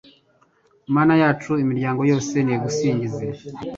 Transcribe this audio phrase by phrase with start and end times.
[0.95, 3.25] Mana yacu imiryango yose nigusingize